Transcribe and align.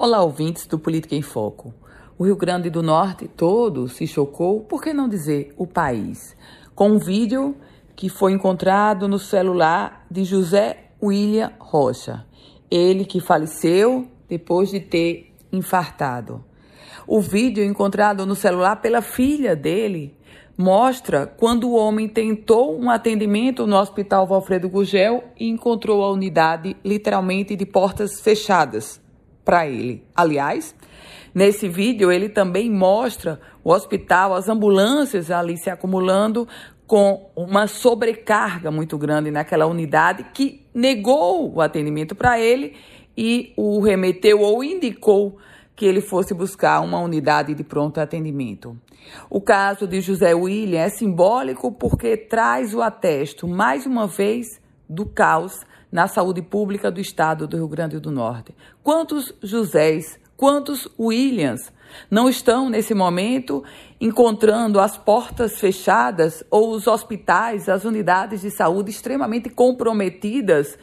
Olá, 0.00 0.22
ouvintes 0.22 0.64
do 0.64 0.78
Política 0.78 1.16
em 1.16 1.22
Foco. 1.22 1.74
O 2.16 2.24
Rio 2.24 2.36
Grande 2.36 2.70
do 2.70 2.84
Norte 2.84 3.26
todo 3.26 3.88
se 3.88 4.06
chocou, 4.06 4.60
por 4.60 4.80
que 4.80 4.92
não 4.92 5.08
dizer 5.08 5.52
o 5.56 5.66
país, 5.66 6.36
com 6.72 6.90
um 6.90 6.98
vídeo 6.98 7.56
que 7.96 8.08
foi 8.08 8.30
encontrado 8.30 9.08
no 9.08 9.18
celular 9.18 10.06
de 10.08 10.22
José 10.22 10.92
William 11.02 11.50
Rocha, 11.58 12.24
ele 12.70 13.04
que 13.04 13.18
faleceu 13.18 14.06
depois 14.28 14.70
de 14.70 14.78
ter 14.78 15.34
infartado. 15.52 16.44
O 17.04 17.20
vídeo 17.20 17.64
encontrado 17.64 18.24
no 18.24 18.36
celular 18.36 18.76
pela 18.76 19.02
filha 19.02 19.56
dele 19.56 20.16
mostra 20.56 21.26
quando 21.26 21.68
o 21.68 21.74
homem 21.74 22.08
tentou 22.08 22.80
um 22.80 22.88
atendimento 22.88 23.66
no 23.66 23.76
Hospital 23.76 24.28
Valfredo 24.28 24.68
Gugel 24.68 25.24
e 25.36 25.48
encontrou 25.48 26.04
a 26.04 26.12
unidade 26.12 26.76
literalmente 26.84 27.56
de 27.56 27.66
portas 27.66 28.20
fechadas 28.20 29.00
para 29.48 29.66
ele. 29.66 30.04
Aliás, 30.14 30.74
nesse 31.34 31.70
vídeo 31.70 32.12
ele 32.12 32.28
também 32.28 32.70
mostra 32.70 33.40
o 33.64 33.72
hospital, 33.72 34.34
as 34.34 34.46
ambulâncias 34.46 35.30
ali 35.30 35.56
se 35.56 35.70
acumulando 35.70 36.46
com 36.86 37.30
uma 37.34 37.66
sobrecarga 37.66 38.70
muito 38.70 38.98
grande 38.98 39.30
naquela 39.30 39.64
unidade 39.64 40.26
que 40.34 40.66
negou 40.74 41.50
o 41.50 41.62
atendimento 41.62 42.14
para 42.14 42.38
ele 42.38 42.76
e 43.16 43.54
o 43.56 43.80
remeteu 43.80 44.42
ou 44.42 44.62
indicou 44.62 45.38
que 45.74 45.86
ele 45.86 46.02
fosse 46.02 46.34
buscar 46.34 46.80
uma 46.82 47.00
unidade 47.00 47.54
de 47.54 47.64
pronto 47.64 48.02
atendimento. 48.02 48.76
O 49.30 49.40
caso 49.40 49.86
de 49.86 50.02
José 50.02 50.34
William 50.34 50.82
é 50.82 50.90
simbólico 50.90 51.72
porque 51.72 52.18
traz 52.18 52.74
o 52.74 52.82
atesto, 52.82 53.48
mais 53.48 53.86
uma 53.86 54.06
vez, 54.06 54.60
do 54.86 55.06
caos 55.06 55.64
na 55.90 56.06
saúde 56.06 56.42
pública 56.42 56.90
do 56.90 57.00
estado 57.00 57.46
do 57.46 57.56
Rio 57.56 57.68
Grande 57.68 57.98
do 57.98 58.10
Norte. 58.10 58.54
Quantos 58.82 59.32
Josés, 59.42 60.18
quantos 60.36 60.88
Williams 60.98 61.72
não 62.10 62.28
estão 62.28 62.68
nesse 62.68 62.94
momento 62.94 63.64
encontrando 64.00 64.78
as 64.78 64.96
portas 64.96 65.58
fechadas 65.58 66.44
ou 66.50 66.70
os 66.70 66.86
hospitais, 66.86 67.68
as 67.68 67.84
unidades 67.84 68.42
de 68.42 68.50
saúde 68.50 68.90
extremamente 68.90 69.48
comprometidas 69.48 70.78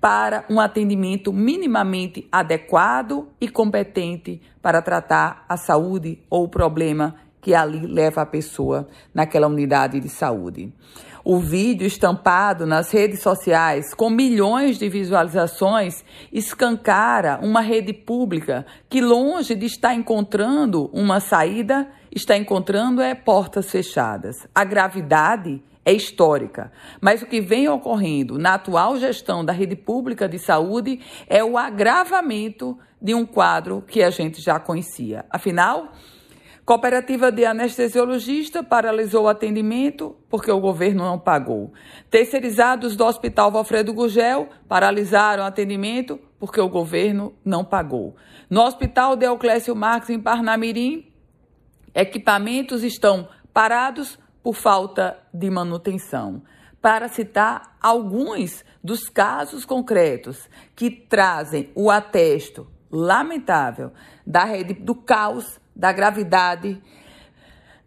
para 0.00 0.44
um 0.50 0.60
atendimento 0.60 1.32
minimamente 1.32 2.28
adequado 2.30 3.28
e 3.40 3.48
competente 3.48 4.40
para 4.60 4.82
tratar 4.82 5.44
a 5.48 5.56
saúde 5.56 6.22
ou 6.28 6.44
o 6.44 6.48
problema 6.48 7.14
que 7.48 7.54
ali 7.54 7.86
leva 7.86 8.20
a 8.20 8.26
pessoa 8.26 8.86
naquela 9.14 9.46
unidade 9.46 9.98
de 10.00 10.08
saúde. 10.10 10.70
O 11.24 11.38
vídeo 11.38 11.86
estampado 11.86 12.66
nas 12.66 12.90
redes 12.90 13.22
sociais 13.22 13.94
com 13.94 14.10
milhões 14.10 14.78
de 14.78 14.86
visualizações 14.86 16.04
escancara 16.30 17.40
uma 17.42 17.62
rede 17.62 17.94
pública 17.94 18.66
que, 18.86 19.00
longe 19.00 19.54
de 19.54 19.64
estar 19.64 19.94
encontrando 19.94 20.90
uma 20.92 21.20
saída, 21.20 21.88
está 22.14 22.36
encontrando 22.36 23.00
é 23.00 23.14
portas 23.14 23.70
fechadas. 23.70 24.46
A 24.54 24.62
gravidade 24.62 25.62
é 25.86 25.92
histórica, 25.94 26.70
mas 27.00 27.22
o 27.22 27.26
que 27.26 27.40
vem 27.40 27.66
ocorrendo 27.66 28.38
na 28.38 28.54
atual 28.54 28.98
gestão 28.98 29.42
da 29.42 29.54
rede 29.54 29.74
pública 29.74 30.28
de 30.28 30.38
saúde 30.38 31.00
é 31.26 31.42
o 31.42 31.56
agravamento 31.56 32.78
de 33.00 33.14
um 33.14 33.24
quadro 33.24 33.82
que 33.88 34.02
a 34.02 34.10
gente 34.10 34.38
já 34.38 34.60
conhecia. 34.60 35.24
Afinal, 35.30 35.94
Cooperativa 36.68 37.32
de 37.32 37.46
anestesiologista 37.46 38.62
paralisou 38.62 39.24
o 39.24 39.28
atendimento 39.28 40.14
porque 40.28 40.52
o 40.52 40.60
governo 40.60 41.02
não 41.02 41.18
pagou. 41.18 41.72
Terceirizados 42.10 42.94
do 42.94 43.06
Hospital 43.06 43.50
Valfredo 43.50 43.90
Gugel 43.94 44.50
paralisaram 44.68 45.44
o 45.44 45.46
atendimento 45.46 46.20
porque 46.38 46.60
o 46.60 46.68
governo 46.68 47.34
não 47.42 47.64
pagou. 47.64 48.16
No 48.50 48.60
Hospital 48.60 49.16
Deoclésio 49.16 49.74
Marques, 49.74 50.10
em 50.10 50.20
Parnamirim, 50.20 51.10
equipamentos 51.94 52.84
estão 52.84 53.30
parados 53.50 54.18
por 54.42 54.54
falta 54.54 55.18
de 55.32 55.48
manutenção. 55.48 56.42
Para 56.82 57.08
citar 57.08 57.78
alguns 57.80 58.62
dos 58.84 59.08
casos 59.08 59.64
concretos 59.64 60.50
que 60.76 60.90
trazem 60.90 61.70
o 61.74 61.90
atesto 61.90 62.66
lamentável 62.90 63.90
da 64.26 64.44
rede 64.44 64.74
do 64.74 64.94
caos 64.94 65.58
da 65.78 65.92
gravidade 65.92 66.82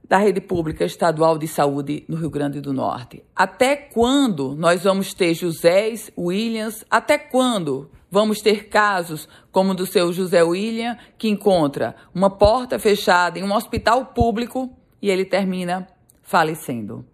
da 0.07 0.17
rede 0.17 0.41
pública 0.41 0.83
estadual 0.83 1.37
de 1.37 1.47
saúde 1.47 2.03
no 2.07 2.17
Rio 2.17 2.29
Grande 2.29 2.59
do 2.59 2.73
Norte. 2.73 3.23
Até 3.33 3.77
quando 3.77 4.55
nós 4.55 4.83
vamos 4.83 5.13
ter 5.13 5.33
Josés, 5.33 6.11
Williams? 6.17 6.83
Até 6.89 7.17
quando 7.17 7.89
vamos 8.09 8.41
ter 8.41 8.67
casos 8.67 9.27
como 9.53 9.71
o 9.71 9.73
do 9.73 9.85
seu 9.85 10.11
José 10.11 10.43
William, 10.43 10.97
que 11.17 11.29
encontra 11.29 11.95
uma 12.13 12.29
porta 12.29 12.77
fechada 12.77 13.39
em 13.39 13.43
um 13.43 13.55
hospital 13.55 14.07
público 14.07 14.69
e 15.01 15.09
ele 15.09 15.23
termina 15.23 15.87
falecendo? 16.21 17.05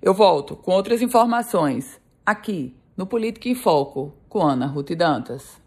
Eu 0.00 0.14
volto 0.14 0.56
com 0.56 0.72
outras 0.72 1.02
informações 1.02 2.00
aqui 2.24 2.74
no 2.96 3.06
Política 3.06 3.48
em 3.48 3.54
Foco 3.54 4.14
com 4.28 4.42
Ana 4.42 4.66
Ruth 4.66 4.92
Dantas. 4.96 5.61